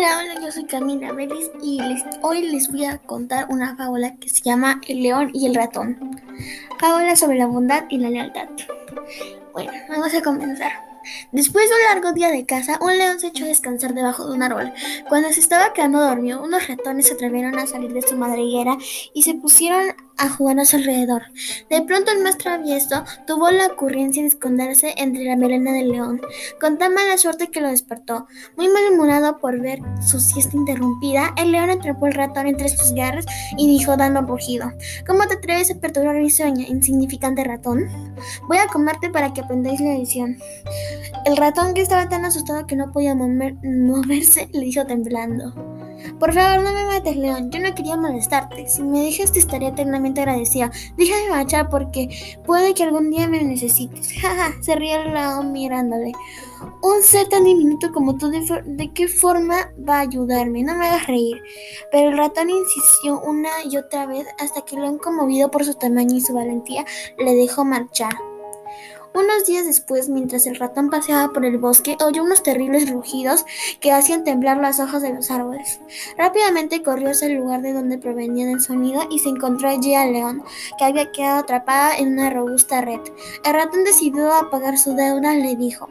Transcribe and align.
Hola, 0.00 0.18
hola, 0.18 0.40
yo 0.40 0.50
soy 0.50 0.64
Camila 0.64 1.12
Vélez 1.12 1.50
y 1.62 1.78
hoy 2.22 2.48
les 2.48 2.72
voy 2.72 2.86
a 2.86 2.96
contar 2.96 3.44
una 3.50 3.76
fábula 3.76 4.16
que 4.16 4.30
se 4.30 4.40
llama 4.40 4.80
El 4.88 5.02
león 5.02 5.30
y 5.34 5.44
el 5.44 5.54
ratón. 5.54 6.18
Fábula 6.78 7.14
sobre 7.16 7.36
la 7.36 7.44
bondad 7.44 7.84
y 7.90 7.98
la 7.98 8.08
lealtad. 8.08 8.48
Bueno, 9.52 9.70
vamos 9.90 10.14
a 10.14 10.22
comenzar. 10.22 10.72
Después 11.32 11.68
de 11.68 11.74
un 11.74 11.82
largo 11.82 12.12
día 12.14 12.30
de 12.30 12.46
caza, 12.46 12.78
un 12.80 12.96
león 12.96 13.20
se 13.20 13.26
echó 13.26 13.44
a 13.44 13.48
descansar 13.48 13.92
debajo 13.92 14.26
de 14.26 14.32
un 14.32 14.42
árbol. 14.42 14.72
Cuando 15.06 15.30
se 15.32 15.40
estaba 15.40 15.74
quedando 15.74 16.00
dormido, 16.00 16.42
unos 16.42 16.66
ratones 16.66 17.08
se 17.08 17.12
atrevieron 17.12 17.58
a 17.58 17.66
salir 17.66 17.92
de 17.92 18.00
su 18.00 18.16
madriguera 18.16 18.78
y 19.12 19.22
se 19.22 19.34
pusieron 19.34 19.94
a 20.20 20.28
jugar 20.28 20.60
a 20.60 20.64
su 20.64 20.76
alrededor. 20.76 21.22
De 21.68 21.82
pronto 21.82 22.12
el 22.12 22.22
más 22.22 22.38
travieso 22.38 23.04
tuvo 23.26 23.50
la 23.50 23.66
ocurrencia 23.66 24.22
de 24.22 24.28
esconderse 24.28 24.94
entre 24.96 25.24
la 25.24 25.36
melena 25.36 25.72
del 25.72 25.90
león, 25.90 26.20
con 26.60 26.78
tan 26.78 26.94
mala 26.94 27.18
suerte 27.18 27.48
que 27.48 27.60
lo 27.60 27.68
despertó. 27.68 28.26
Muy 28.56 28.68
malhumorado 28.68 29.38
por 29.38 29.60
ver 29.60 29.80
su 30.06 30.20
siesta 30.20 30.56
interrumpida, 30.56 31.34
el 31.36 31.52
león 31.52 31.70
atrapó 31.70 32.06
al 32.06 32.12
ratón 32.12 32.46
entre 32.46 32.68
sus 32.68 32.92
garras 32.92 33.26
y 33.56 33.66
dijo 33.66 33.96
dando 33.96 34.20
rugido: 34.22 34.70
¿Cómo 35.06 35.26
te 35.26 35.34
atreves 35.34 35.70
a 35.70 35.80
perturbar 35.80 36.16
mi 36.16 36.30
sueño, 36.30 36.64
insignificante 36.68 37.42
ratón? 37.42 37.88
Voy 38.46 38.58
a 38.58 38.66
comerte 38.66 39.10
para 39.10 39.32
que 39.32 39.40
aprendáis 39.40 39.80
la 39.80 39.94
lección. 39.94 40.36
El 41.24 41.36
ratón, 41.36 41.74
que 41.74 41.82
estaba 41.82 42.08
tan 42.08 42.24
asustado 42.24 42.66
que 42.66 42.76
no 42.76 42.92
podía 42.92 43.14
mover- 43.14 43.58
moverse, 43.62 44.48
le 44.52 44.60
dijo 44.60 44.84
temblando: 44.86 45.69
Por 46.18 46.32
favor, 46.32 46.64
no 46.64 46.72
me 46.72 46.84
mates, 46.84 47.16
león. 47.16 47.50
Yo 47.50 47.60
no 47.60 47.74
quería 47.74 47.96
molestarte. 47.96 48.68
Si 48.68 48.82
me 48.82 49.02
dejas, 49.02 49.32
te 49.32 49.38
estaré 49.38 49.68
eternamente 49.68 50.20
agradecida. 50.20 50.70
Déjame 50.96 51.30
marchar 51.30 51.68
porque 51.68 52.08
puede 52.44 52.74
que 52.74 52.82
algún 52.82 53.10
día 53.10 53.26
me 53.28 53.42
necesites. 53.42 54.12
Jaja, 54.20 54.52
se 54.62 54.74
rió 54.76 55.02
león 55.04 55.52
mirándole. 55.52 56.12
Un 56.82 57.02
ser 57.02 57.28
tan 57.28 57.44
diminuto 57.44 57.90
como 57.92 58.18
tú, 58.18 58.28
¿de, 58.28 58.40
de 58.64 58.92
qué 58.92 59.08
forma 59.08 59.72
va 59.88 59.96
a 59.96 60.00
ayudarme? 60.00 60.62
No 60.62 60.74
me 60.74 60.86
hagas 60.86 61.06
reír. 61.06 61.42
Pero 61.90 62.10
el 62.10 62.18
ratón 62.18 62.50
insistió 62.50 63.20
una 63.20 63.50
y 63.70 63.76
otra 63.76 64.06
vez 64.06 64.26
hasta 64.38 64.62
que 64.62 64.76
león, 64.76 64.98
conmovido 64.98 65.50
por 65.50 65.64
su 65.64 65.74
tamaño 65.74 66.16
y 66.16 66.20
su 66.20 66.34
valentía, 66.34 66.84
le 67.18 67.34
dejó 67.34 67.64
marchar. 67.64 68.29
Unos 69.12 69.44
días 69.44 69.66
después, 69.66 70.08
mientras 70.08 70.46
el 70.46 70.56
ratón 70.56 70.88
paseaba 70.88 71.32
por 71.32 71.44
el 71.44 71.58
bosque, 71.58 71.96
oyó 72.04 72.22
unos 72.22 72.44
terribles 72.44 72.88
rugidos 72.90 73.44
que 73.80 73.90
hacían 73.90 74.22
temblar 74.22 74.58
las 74.58 74.78
hojas 74.78 75.02
de 75.02 75.12
los 75.12 75.32
árboles. 75.32 75.80
Rápidamente 76.16 76.82
corrió 76.82 77.10
hacia 77.10 77.26
el 77.26 77.34
lugar 77.34 77.60
de 77.62 77.72
donde 77.72 77.98
provenía 77.98 78.48
el 78.48 78.60
sonido 78.60 79.02
y 79.10 79.18
se 79.18 79.30
encontró 79.30 79.68
allí 79.68 79.94
al 79.94 80.12
león, 80.12 80.44
que 80.78 80.84
había 80.84 81.10
quedado 81.10 81.40
atrapada 81.40 81.96
en 81.96 82.12
una 82.12 82.30
robusta 82.30 82.80
red. 82.82 83.00
El 83.44 83.54
ratón 83.54 83.82
decidió 83.82 84.32
apagar 84.32 84.78
su 84.78 84.94
deuda, 84.94 85.34
le 85.34 85.56
dijo. 85.56 85.88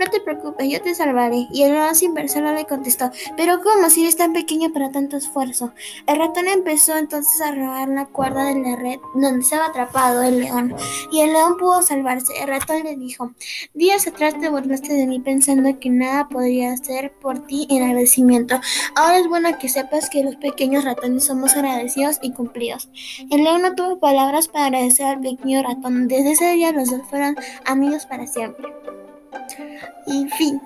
No 0.00 0.10
te 0.10 0.20
preocupes, 0.20 0.68
yo 0.68 0.80
te 0.80 0.94
salvaré. 0.94 1.46
Y 1.52 1.62
el 1.62 1.72
león 1.72 1.94
sin 1.94 2.14
pensarlo 2.14 2.52
le 2.52 2.66
contestó, 2.66 3.10
pero 3.36 3.60
¿cómo 3.62 3.90
si 3.90 4.02
eres 4.02 4.16
tan 4.16 4.32
pequeño 4.32 4.72
para 4.72 4.90
tanto 4.90 5.16
esfuerzo? 5.16 5.72
El 6.06 6.16
ratón 6.18 6.48
empezó 6.48 6.96
entonces 6.96 7.40
a 7.40 7.52
robar 7.52 7.88
la 7.88 8.06
cuerda 8.06 8.44
de 8.46 8.60
la 8.60 8.76
red 8.76 8.98
donde 9.14 9.40
estaba 9.40 9.66
atrapado 9.66 10.22
el 10.22 10.40
león, 10.40 10.74
y 11.10 11.20
el 11.20 11.32
león 11.32 11.56
pudo 11.58 11.82
salvarse. 11.82 12.32
El 12.40 12.48
ratón 12.48 12.82
le 12.84 12.96
dijo, 12.96 13.32
días 13.74 14.06
atrás 14.06 14.38
te 14.40 14.48
burlaste 14.48 14.92
de 14.94 15.06
mí 15.06 15.20
pensando 15.20 15.78
que 15.78 15.90
nada 15.90 16.28
podría 16.28 16.72
hacer 16.72 17.12
por 17.20 17.46
ti 17.46 17.66
en 17.70 17.82
agradecimiento. 17.82 18.60
Ahora 18.96 19.18
es 19.18 19.28
bueno 19.28 19.56
que 19.58 19.68
sepas 19.68 20.08
que 20.10 20.24
los 20.24 20.36
pequeños 20.36 20.84
ratones 20.84 21.24
somos 21.24 21.56
agradecidos 21.56 22.18
y 22.22 22.32
cumplidos. 22.32 22.88
El 23.30 23.44
león 23.44 23.62
no 23.62 23.74
tuvo 23.74 23.98
palabras 23.98 24.48
para 24.48 24.66
agradecer 24.66 25.06
al 25.06 25.20
pequeño 25.20 25.62
ratón. 25.62 26.08
Desde 26.08 26.32
ese 26.32 26.52
día 26.52 26.72
los 26.72 26.90
dos 26.90 27.02
fueron 27.08 27.36
amigos 27.64 28.06
para 28.06 28.26
siempre. 28.26 28.68
Y 30.06 30.28
fin. 30.30 30.60